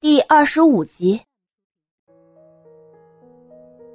[0.00, 1.20] 第二十五集，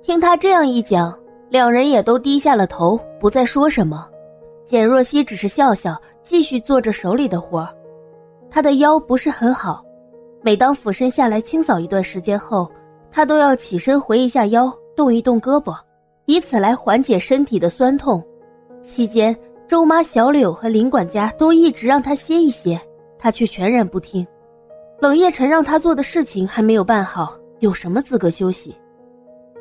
[0.02, 4.06] 听他这样一讲，两人也都低下了头，不再说什么。
[4.66, 7.74] 简若曦只是笑笑，继续做着手里的活儿。
[8.52, 9.82] 她的腰不是很好，
[10.42, 12.70] 每当俯身下来清扫一段时间后，
[13.10, 15.74] 她都要起身回一下腰，动一动胳膊，
[16.26, 18.22] 以此来缓解身体的酸痛。
[18.84, 19.34] 期间，
[19.70, 22.78] 周妈、小柳和林管家都一直让她歇一歇，
[23.18, 24.28] 她却全然不听。
[25.04, 28.74] 冷夜晨让他做的事情还没有办好，有什么资格休息？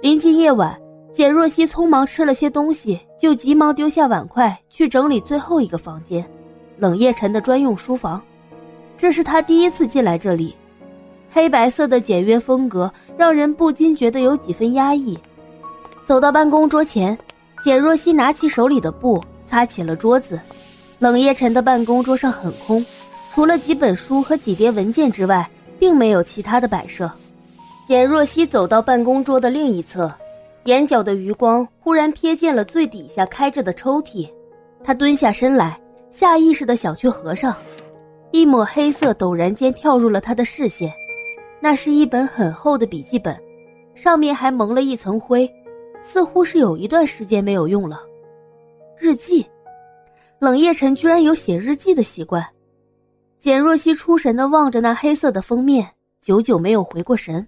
[0.01, 0.81] 临近夜晚，
[1.13, 6.25] 简若曦匆忙吃了些东西，就急忙丢下碗筷去整理最后一个房间——
[6.79, 8.23] 冷夜晨的专用书房。
[8.97, 10.55] 这是他第一次进来这里，
[11.29, 15.19] 黑白色的简约风格让人不禁觉得有几分压抑。
[16.05, 17.19] 走到办公桌前，
[17.61, 20.41] 简若曦拿起手里的布擦起了桌子。
[21.01, 22.87] 冷夜晨的办公桌上很空。
[23.35, 27.11] 除了几本书和几叠文件之外，并没有其他的摆设。
[27.83, 30.13] 简若曦走到办公桌的另一侧，
[30.65, 34.29] 眼角的余光忽然瞥见了最底下开着的抽屉，
[34.85, 37.57] 她蹲下身来，下意识的想去合上。
[38.33, 40.93] 一抹黑色陡然间跳入了他的视线，
[41.59, 43.35] 那是一本很厚的笔记本，
[43.95, 45.51] 上面还蒙了一层灰，
[46.03, 48.03] 似乎是有一段时间没有用了。
[48.99, 49.47] 日记，
[50.39, 52.47] 冷夜晨居然有写日记的习惯。
[53.43, 55.85] 简若曦出神的望着那黑色的封面，
[56.21, 57.45] 久久没有回过神。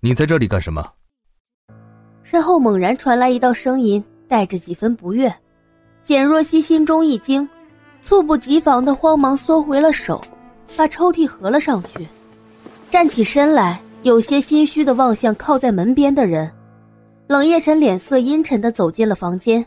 [0.00, 0.84] 你在这里干什么？
[2.24, 5.32] 身后猛然传来一道声音，带着几分不悦。
[6.02, 7.48] 简若曦心中一惊，
[8.02, 10.20] 猝不及防的慌忙缩回了手，
[10.76, 12.04] 把抽屉合了上去，
[12.90, 16.50] 站起身来，有些心虚的望向靠在门边的人。
[17.28, 19.64] 冷夜晨脸色阴沉的走进了房间，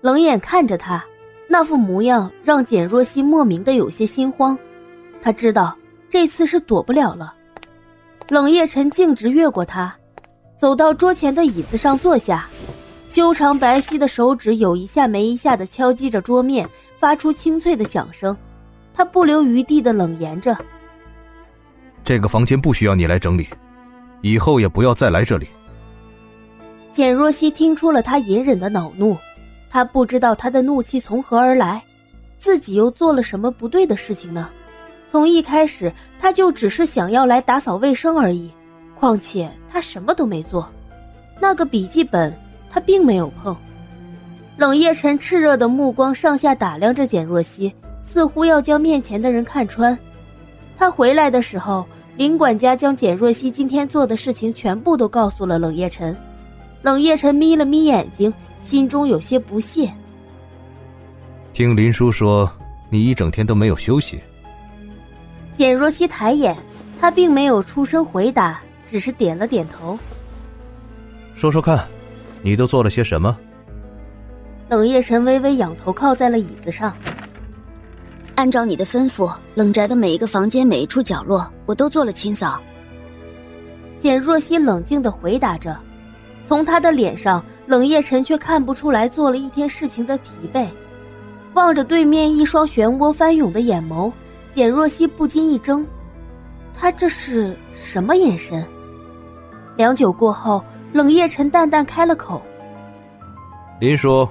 [0.00, 1.04] 冷眼看着他。
[1.48, 4.58] 那副模样让简若曦莫名的有些心慌，
[5.22, 5.76] 他知道
[6.10, 7.34] 这次是躲不了了。
[8.28, 9.94] 冷夜晨径直越过他，
[10.58, 12.46] 走到桌前的椅子上坐下，
[13.04, 16.68] 修长白皙的手指有一下没一下的敲击着桌面，
[16.98, 18.36] 发出清脆的响声。
[18.92, 20.56] 他不留余地的冷言着
[22.02, 23.46] ：“这个房间不需要你来整理，
[24.22, 25.46] 以后也不要再来这里。”
[26.92, 29.16] 简若曦听出了他隐忍的恼怒。
[29.70, 31.82] 他不知道他的怒气从何而来，
[32.38, 34.48] 自己又做了什么不对的事情呢？
[35.06, 38.50] 从一开始他就只是想要来打扫卫生而已，
[38.98, 40.68] 况且他什么都没做。
[41.38, 42.36] 那个笔记本
[42.70, 43.56] 他并没有碰。
[44.56, 47.72] 冷夜晨炽热的目光上下打量着简若曦，
[48.02, 49.96] 似乎要将面前的人看穿。
[50.78, 56.16] 他回来的时候，林管家将简若曦今天做的事情全部都告诉了冷夜晨。
[56.82, 58.32] 冷夜晨眯了眯眼睛。
[58.66, 59.88] 心中有些不屑。
[61.52, 62.50] 听林叔说，
[62.90, 64.20] 你一整天都没有休息。
[65.52, 66.56] 简若曦抬眼，
[67.00, 69.96] 他并没有出声回答，只是点了点头。
[71.36, 71.86] 说说看，
[72.42, 73.38] 你都做了些什么？
[74.68, 76.92] 冷夜神微微仰头靠在了椅子上。
[78.34, 82.60] 按照你的吩咐，冷宅的每一个房间、每一处角落，我都做了清扫。
[83.96, 85.78] 简若曦冷静的回答着，
[86.46, 87.44] 从他的脸上。
[87.66, 90.68] 冷夜晨却看不出来做了一天事情的疲惫，
[91.54, 94.12] 望着对面一双漩涡翻涌的眼眸，
[94.52, 95.84] 简若曦不禁一怔，
[96.72, 98.64] 他这是什么眼神？
[99.74, 102.40] 良久过后，冷夜晨淡淡开了口
[103.82, 104.28] ：“林叔。”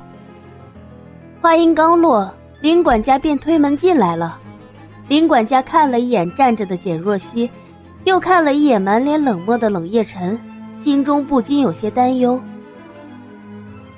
[1.42, 4.40] 话音刚落，林管家便推门进来了。
[5.10, 7.52] 林管家看了一眼站着的简若曦，
[8.06, 10.40] 又看了一眼满脸冷漠的冷夜晨，
[10.82, 12.40] 心中不禁有些担忧。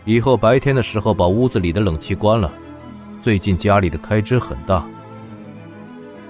[0.06, 2.52] 以后白天的时候把屋子里的冷气关了。
[3.20, 4.86] 最近家里的开支很大。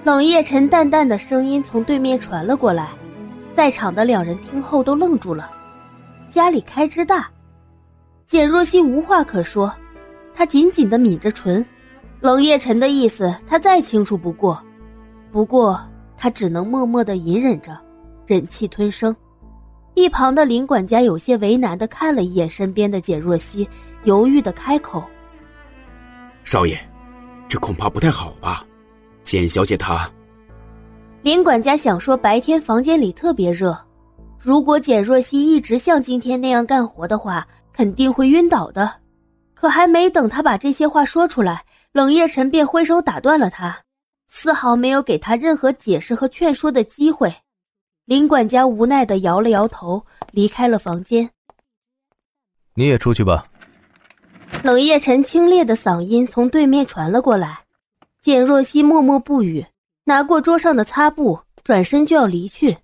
[0.04, 2.88] 冷夜晨淡淡的声音从对面传了过来，
[3.54, 5.50] 在场的两人听后都愣住了。
[6.28, 7.28] 家里开支大，
[8.26, 9.72] 简若曦无话可说，
[10.34, 11.64] 她紧紧的抿着唇。
[12.20, 14.60] 冷夜晨的意思她再清楚不过，
[15.30, 15.78] 不过
[16.16, 17.78] 她只能默默的隐忍着，
[18.26, 19.14] 忍气吞声。
[19.98, 23.68] 一旁的林管家有些为难的看了一眼身边的简若曦，
[24.04, 25.04] 犹豫的开口
[26.44, 26.78] ：“少爷，
[27.48, 28.64] 这恐怕不太好吧？
[29.22, 30.08] 简小姐她……”
[31.22, 33.76] 林管家想说白天房间里特别热，
[34.38, 38.90] 如果简若曦一直像今天那样干活的话，肯定会晕倒的。
[39.52, 43.76] 可还没等他把这些话说出来，冷夜晨便挥手打断了他，
[44.28, 47.34] 丝毫没有给他任何解释和劝说的机会。
[48.08, 50.02] 林管家无奈的摇了摇头，
[50.32, 51.28] 离开了房间。
[52.72, 53.44] 你也出去吧。
[54.64, 57.58] 冷夜晨清冽的嗓音从对面传了过来。
[58.22, 59.62] 简若曦默默不语，
[60.04, 62.74] 拿过桌上的擦布，转身就要离去。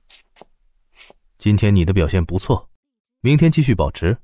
[1.39, 2.69] 今天你的表现不错，
[3.23, 4.15] 明天继续保持。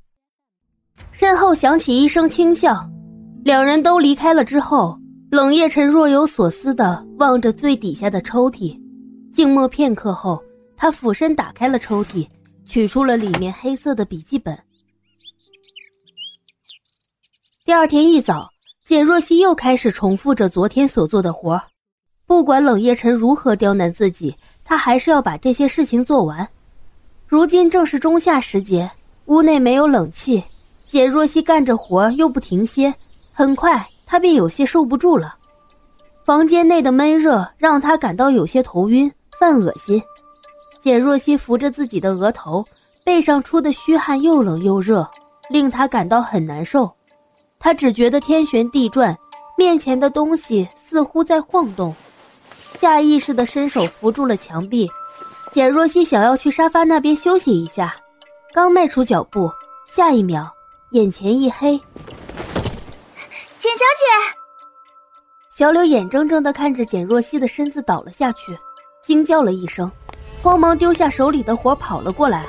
[1.13, 2.87] 身后响起一声轻笑，
[3.43, 5.01] 两人都离开了之后，
[5.31, 8.79] 冷夜晨若有所思的望着最底下的抽屉，
[9.33, 10.43] 静默片刻后，
[10.81, 12.27] 他俯身打开了抽屉，
[12.65, 14.59] 取出了里面黑色的笔记本。
[17.67, 18.49] 第二天一早，
[18.87, 21.63] 简若曦又开始重复着昨天所做的活
[22.25, 24.35] 不管冷夜晨如何刁难自己，
[24.65, 26.49] 他还是要把这些事情做完。
[27.27, 28.91] 如今正是仲夏时节，
[29.27, 30.43] 屋内没有冷气。
[30.89, 32.95] 简若曦干着活又不停歇，
[33.35, 35.35] 很快她便有些受不住了。
[36.25, 40.03] 房间内的闷热让她感到有些头晕、犯恶心。
[40.81, 42.65] 简若曦扶着自己的额头，
[43.05, 45.09] 背上出的虚汗又冷又热，
[45.49, 46.91] 令她感到很难受。
[47.59, 49.17] 她只觉得天旋地转，
[49.57, 51.95] 面前的东西似乎在晃动，
[52.79, 54.91] 下意识的伸手扶住了墙壁。
[55.53, 57.95] 简若曦想要去沙发那边休息一下，
[58.55, 59.51] 刚迈出脚步，
[59.87, 60.51] 下一秒。
[60.93, 61.79] 眼前一黑，
[63.59, 64.37] 简小姐，
[65.57, 68.59] 小柳眼睁睁的看着简若曦的身子倒了下去，
[69.05, 69.89] 惊叫了一声，
[70.43, 72.47] 慌忙丢下手里的活跑了过来。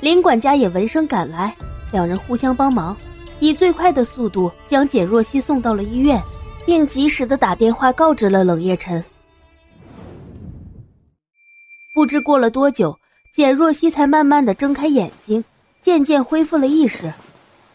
[0.00, 1.54] 林管家也闻声赶来，
[1.92, 2.96] 两人互相帮忙，
[3.38, 6.20] 以最快的速度将简若曦送到了医院，
[6.66, 9.04] 并及时的打电话告知了冷夜晨。
[11.94, 12.98] 不知过了多久，
[13.34, 15.44] 简若曦才慢慢的睁开眼睛，
[15.82, 17.12] 渐渐恢复了意识。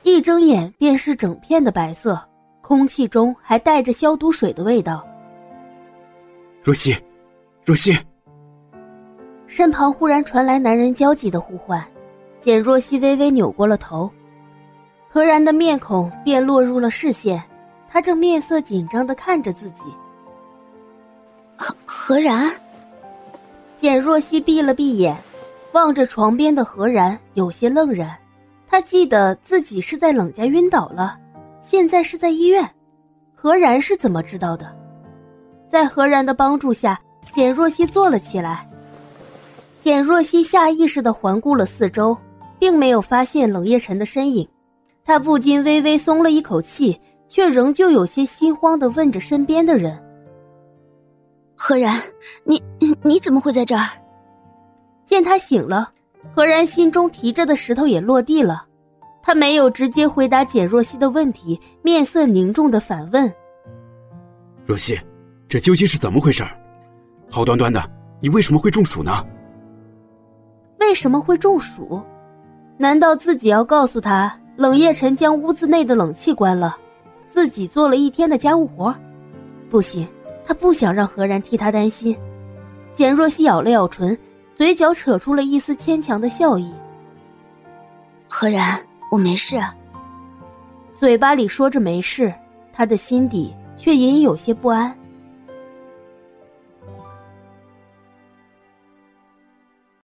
[0.03, 2.19] 一睁眼便是整片的白色，
[2.61, 5.05] 空气中还带着消毒水的味道。
[6.63, 6.95] 若曦，
[7.63, 7.95] 若曦！
[9.47, 11.83] 身旁忽然传来男人焦急的呼唤，
[12.39, 14.11] 简若曦微微扭过了头，
[15.09, 17.41] 何然的面孔便落入了视线，
[17.89, 19.85] 他正面色紧张的看着自己。
[21.55, 22.51] 何何然？
[23.75, 25.15] 简若曦闭了闭眼，
[25.71, 28.15] 望着床边的何然，有些愣然。
[28.67, 31.17] 他记得自己是在冷家晕倒了，
[31.61, 32.69] 现在是在医院。
[33.33, 34.75] 何然是怎么知道的？
[35.69, 36.99] 在何然的帮助下，
[37.31, 38.66] 简若曦坐了起来。
[39.79, 42.17] 简若曦下意识的环顾了四周，
[42.59, 44.47] 并没有发现冷夜晨的身影，
[45.05, 49.97] 她不禁微微松了一口气，却仍旧有些心慌的问着身边的人
[51.55, 52.01] ：“何然，
[52.43, 52.61] 你
[53.03, 53.87] 你怎么会在这儿？”
[55.05, 55.91] 见他醒了。
[56.35, 58.65] 何然心中提着的石头也落地了，
[59.21, 63.31] 他没有直接回答简若曦的问题，面色凝重的反问
[64.65, 64.99] ：“若曦，
[65.47, 66.43] 这究竟是怎么回事？
[67.31, 67.81] 好端端的，
[68.19, 69.25] 你为什么会中暑呢？
[70.87, 72.01] 为什么会中暑？
[72.77, 76.77] 难道自己要告诉他，冷夜晨将屋子内的冷气关了，
[77.29, 78.95] 自己做了一天的家务活？
[79.69, 80.07] 不行，
[80.45, 82.17] 他不想让何然替他担心。”
[82.95, 84.17] 简若曦咬了咬唇。
[84.55, 86.73] 嘴角扯出了一丝牵强的笑意。
[88.27, 88.79] 何然，
[89.11, 89.61] 我没事。
[90.95, 92.33] 嘴巴里说着没事，
[92.73, 94.97] 他的心底却隐隐有些不安。